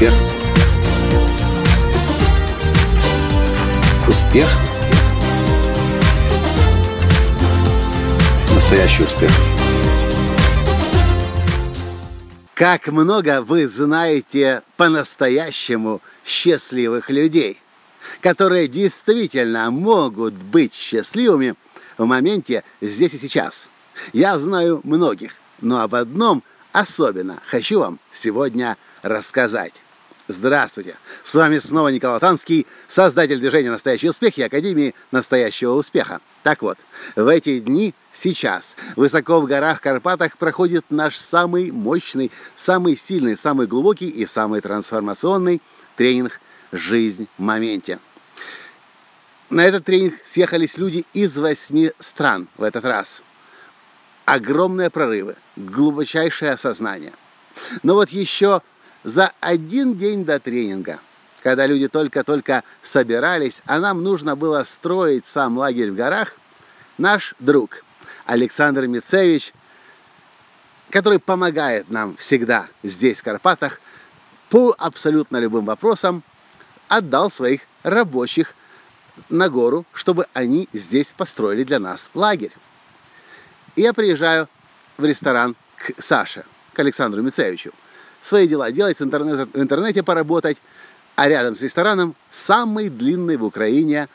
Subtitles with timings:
[0.00, 0.14] Успех.
[4.08, 4.48] Успех.
[8.54, 9.30] Настоящий успех.
[12.54, 17.60] Как много вы знаете по-настоящему счастливых людей,
[18.22, 21.56] которые действительно могут быть счастливыми
[21.98, 23.68] в моменте здесь и сейчас.
[24.14, 29.74] Я знаю многих, но об одном особенно хочу вам сегодня рассказать.
[30.32, 30.96] Здравствуйте!
[31.24, 36.20] С вами снова Николай Танский, создатель движения «Настоящий успех» и Академии «Настоящего успеха».
[36.44, 36.78] Так вот,
[37.16, 43.66] в эти дни, сейчас, высоко в горах Карпатах проходит наш самый мощный, самый сильный, самый
[43.66, 45.60] глубокий и самый трансформационный
[45.96, 46.40] тренинг
[46.70, 47.98] «Жизнь в моменте».
[49.48, 53.20] На этот тренинг съехались люди из восьми стран в этот раз.
[54.26, 57.14] Огромные прорывы, глубочайшее осознание.
[57.82, 58.62] Но вот еще
[59.04, 61.00] за один день до тренинга,
[61.42, 66.34] когда люди только-только собирались, а нам нужно было строить сам лагерь в горах,
[66.98, 67.84] наш друг
[68.26, 69.52] Александр Мицевич,
[70.90, 73.80] который помогает нам всегда здесь, в Карпатах,
[74.50, 76.22] по абсолютно любым вопросам,
[76.88, 78.54] отдал своих рабочих
[79.28, 82.52] на гору, чтобы они здесь построили для нас лагерь.
[83.76, 84.48] И я приезжаю
[84.98, 87.72] в ресторан к Саше, к Александру Мицевичу
[88.20, 90.58] свои дела делать, с интернет, в интернете поработать,
[91.16, 94.08] а рядом с рестораном самый длинный в Украине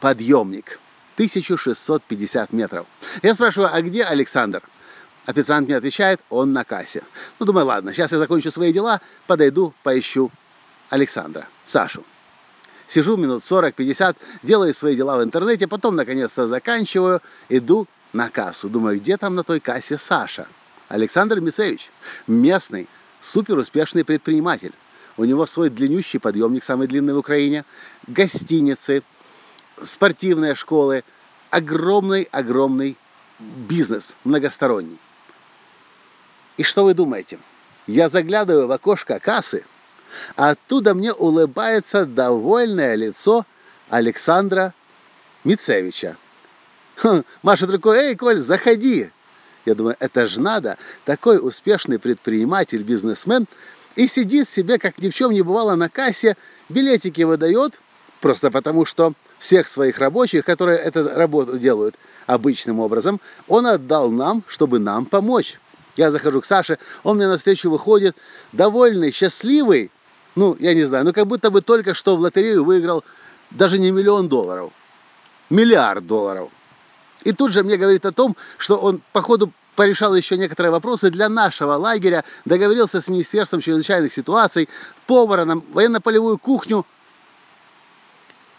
[0.00, 0.80] подъемник.
[1.14, 2.86] 1650 метров.
[3.22, 4.62] Я спрашиваю, а где Александр?
[5.26, 7.02] Официант мне отвечает, он на кассе.
[7.38, 10.30] Ну, думаю, ладно, сейчас я закончу свои дела, подойду, поищу
[10.88, 12.04] Александра, Сашу.
[12.86, 18.68] Сижу минут 40-50, делаю свои дела в интернете, потом, наконец-то, заканчиваю, иду на кассу.
[18.68, 20.46] Думаю, где там на той кассе Саша?
[20.88, 21.90] Александр Мицевич,
[22.26, 22.88] местный,
[23.20, 24.72] супер успешный предприниматель.
[25.16, 27.64] У него свой длиннющий подъемник, самый длинный в Украине,
[28.06, 29.02] гостиницы,
[29.82, 31.02] спортивные школы,
[31.50, 32.96] огромный-огромный
[33.38, 34.98] бизнес, многосторонний.
[36.56, 37.38] И что вы думаете?
[37.86, 39.64] Я заглядываю в окошко кассы,
[40.36, 43.46] а оттуда мне улыбается довольное лицо
[43.88, 44.74] Александра
[45.44, 46.16] Мицевича.
[47.42, 49.10] Машет рукой, эй, Коль, заходи.
[49.68, 50.78] Я думаю, это же надо.
[51.04, 53.46] Такой успешный предприниматель, бизнесмен,
[53.96, 56.38] и сидит себе, как ни в чем не бывало, на кассе,
[56.70, 57.78] билетики выдает,
[58.22, 61.96] просто потому что всех своих рабочих, которые эту работу делают
[62.26, 65.60] обычным образом, он отдал нам, чтобы нам помочь.
[65.96, 68.16] Я захожу к Саше, он мне навстречу выходит,
[68.52, 69.90] довольный, счастливый,
[70.34, 73.04] ну, я не знаю, ну, как будто бы только что в лотерею выиграл
[73.50, 74.72] даже не миллион долларов,
[75.50, 76.48] миллиард долларов.
[77.24, 81.28] И тут же мне говорит о том, что он, походу, порешал еще некоторые вопросы для
[81.28, 84.68] нашего лагеря, договорился с Министерством чрезвычайных ситуаций,
[85.06, 86.84] повара на военно-полевую кухню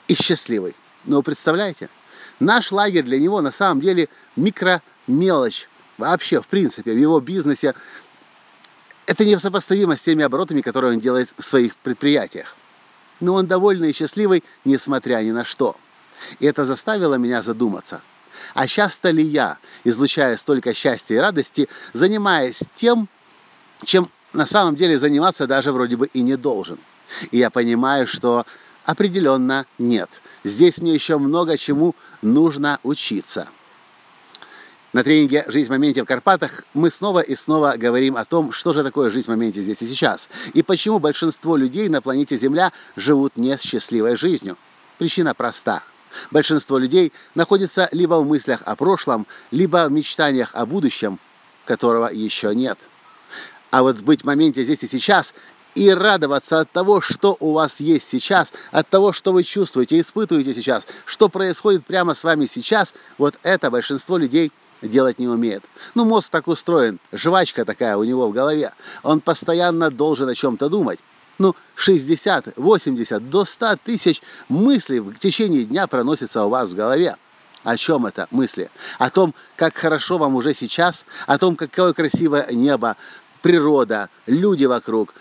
[0.08, 0.78] и счастливый.
[1.04, 1.90] Но вы представляете,
[2.40, 5.68] наш лагерь для него на самом деле микромелочь.
[5.98, 7.76] Вообще, в принципе, в его бизнесе
[9.06, 12.56] это несопоставимо с теми оборотами, которые он делает в своих предприятиях.
[13.20, 15.76] Но он довольный и счастливый, несмотря ни на что.
[16.40, 18.02] И это заставило меня задуматься–
[18.54, 23.08] а часто ли я, излучая столько счастья и радости, занимаясь тем,
[23.84, 26.80] чем на самом деле заниматься даже вроде бы и не должен?
[27.32, 28.46] И я понимаю, что
[28.86, 30.10] определенно нет.
[30.44, 33.50] Здесь мне еще много чему нужно учиться.
[34.92, 38.74] На тренинге «Жизнь в моменте в Карпатах» мы снова и снова говорим о том, что
[38.74, 42.72] же такое жизнь в моменте здесь и сейчас, и почему большинство людей на планете Земля
[42.96, 44.58] живут не с счастливой жизнью.
[44.98, 45.84] Причина проста–
[46.32, 51.20] Большинство людей находится либо в мыслях о прошлом, либо в мечтаниях о будущем,
[51.66, 52.78] которого еще нет.
[53.72, 55.34] А вот быть в моменте здесь и сейчас
[55.76, 60.54] и радоваться от того, что у вас есть сейчас, от того, что вы чувствуете, испытываете
[60.54, 64.52] сейчас, что происходит прямо с вами сейчас, вот это большинство людей
[64.82, 65.64] делать не умеет.
[65.94, 68.74] Ну, мозг так устроен, жвачка такая у него в голове.
[69.04, 71.00] Он постоянно должен о чем-то думать
[71.40, 77.16] ну, 60, 80, до 100 тысяч мыслей в течение дня проносится у вас в голове.
[77.64, 78.70] О чем это мысли?
[79.00, 82.96] О том, как хорошо вам уже сейчас, о том, какое красивое небо,
[83.42, 85.14] природа, люди вокруг.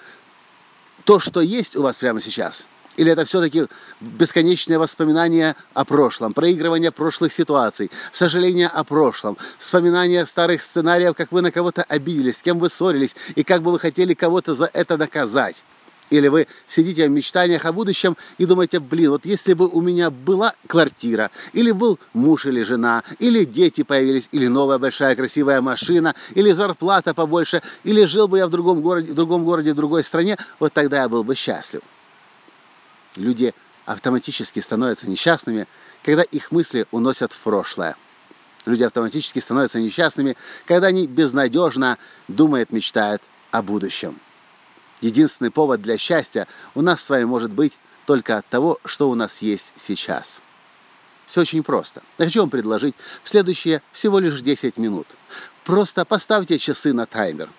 [1.04, 2.66] То, что есть у вас прямо сейчас.
[2.96, 3.66] Или это все-таки
[4.00, 11.42] бесконечное воспоминание о прошлом, проигрывание прошлых ситуаций, сожаление о прошлом, вспоминание старых сценариев, как вы
[11.42, 14.96] на кого-то обиделись, с кем вы ссорились, и как бы вы хотели кого-то за это
[14.96, 15.62] наказать.
[16.10, 20.10] Или вы сидите в мечтаниях о будущем и думаете, блин, вот если бы у меня
[20.10, 26.14] была квартира, или был муж или жена, или дети появились, или новая большая красивая машина,
[26.34, 30.02] или зарплата побольше, или жил бы я в другом городе, в другом городе, в другой
[30.02, 31.82] стране, вот тогда я был бы счастлив.
[33.16, 35.66] Люди автоматически становятся несчастными,
[36.04, 37.96] когда их мысли уносят в прошлое.
[38.64, 44.18] Люди автоматически становятся несчастными, когда они безнадежно думают, мечтают о будущем.
[45.00, 49.14] Единственный повод для счастья у нас с вами может быть только от того, что у
[49.14, 50.40] нас есть сейчас.
[51.26, 52.02] Все очень просто.
[52.16, 55.06] Я хочу вам предложить в следующие всего лишь 10 минут.
[55.64, 57.50] Просто поставьте часы на таймер.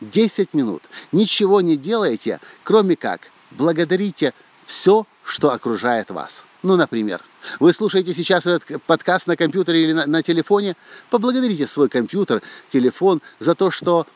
[0.00, 0.82] 10 минут.
[1.12, 4.34] Ничего не делайте, кроме как благодарите
[4.66, 6.44] все, что окружает вас.
[6.62, 7.22] Ну, например,
[7.60, 10.76] вы слушаете сейчас этот подкаст на компьютере или на, на телефоне,
[11.10, 14.06] поблагодарите свой компьютер, телефон за то, что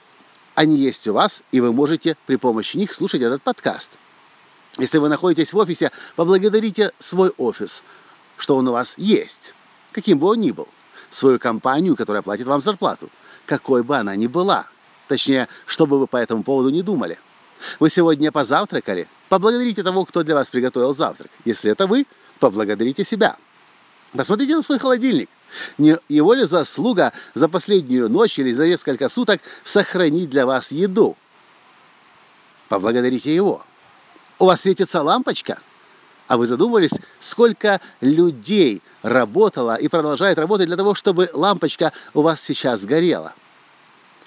[0.60, 3.92] они есть у вас, и вы можете при помощи них слушать этот подкаст.
[4.76, 7.82] Если вы находитесь в офисе, поблагодарите свой офис,
[8.36, 9.54] что он у вас есть,
[9.90, 10.68] каким бы он ни был,
[11.08, 13.08] свою компанию, которая платит вам зарплату,
[13.46, 14.66] какой бы она ни была.
[15.08, 17.18] Точнее, что бы вы по этому поводу не думали.
[17.78, 19.08] Вы сегодня позавтракали?
[19.30, 21.30] Поблагодарите того, кто для вас приготовил завтрак.
[21.46, 22.06] Если это вы,
[22.38, 23.38] поблагодарите себя.
[24.12, 25.28] Посмотрите на свой холодильник.
[25.78, 31.16] Не его ли заслуга за последнюю ночь или за несколько суток сохранить для вас еду?
[32.68, 33.64] Поблагодарите его.
[34.38, 35.60] У вас светится лампочка?
[36.26, 42.40] А вы задумывались, сколько людей работало и продолжает работать для того, чтобы лампочка у вас
[42.40, 43.34] сейчас горела?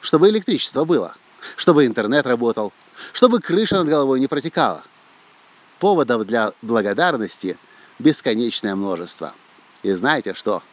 [0.02, 1.16] Чтобы электричество было,
[1.56, 2.74] чтобы интернет работал,
[3.14, 4.84] чтобы крыша над головой не протекала.
[5.80, 7.58] Поводов для благодарности
[8.00, 9.34] бесконечное множество.
[9.84, 10.64] И знаете что?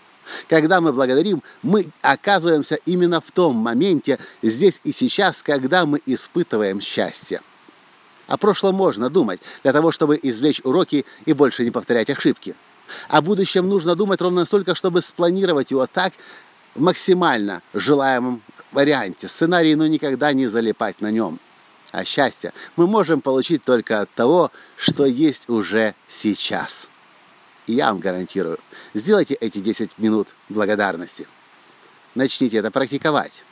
[0.48, 6.80] Когда мы благодарим, мы оказываемся именно в том моменте, здесь и сейчас, когда мы испытываем
[6.80, 7.40] счастье.
[8.26, 12.54] О прошлом можно думать, для того, чтобы извлечь уроки и больше не повторять ошибки.
[13.08, 16.12] О будущем нужно думать ровно настолько, чтобы спланировать его так,
[16.76, 19.26] в максимально желаемом варианте.
[19.26, 21.40] Сценарий, но никогда не залипать на нем.
[21.90, 26.88] А счастье мы можем получить только от того, что есть уже сейчас.
[27.70, 28.58] Я вам гарантирую,
[28.94, 31.28] сделайте эти 10 минут благодарности.
[32.17, 33.44] Начните это практиковать.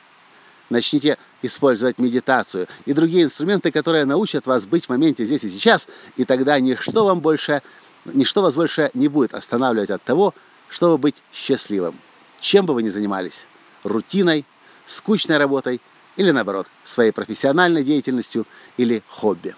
[0.71, 5.89] Начните использовать медитацию и другие инструменты, которые научат вас быть в моменте здесь и сейчас,
[6.17, 7.63] и тогда ничто вам больше,
[8.07, 10.35] ничто вас больше не будет останавливать от того,
[10.69, 11.97] чтобы быть счастливым.
[12.41, 13.47] Чем бы вы ни занимались,
[13.85, 14.45] рутиной,
[14.85, 15.81] скучной работой
[16.17, 19.55] или наоборот, своей профессиональной деятельностью или хобби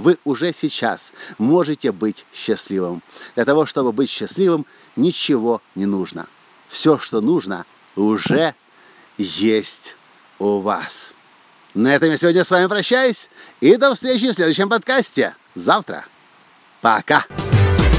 [0.00, 3.02] вы уже сейчас можете быть счастливым.
[3.34, 4.66] Для того, чтобы быть счастливым,
[4.96, 6.26] ничего не нужно.
[6.68, 7.66] Все, что нужно,
[7.96, 8.54] уже
[9.18, 9.96] есть
[10.38, 11.12] у вас.
[11.74, 13.28] На этом я сегодня с вами прощаюсь.
[13.60, 15.34] И до встречи в следующем подкасте.
[15.54, 16.04] Завтра.
[16.80, 17.24] Пока.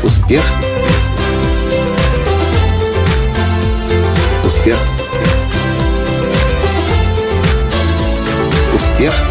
[0.03, 0.43] Успех.
[4.43, 4.77] Успех.
[8.73, 9.30] Успех.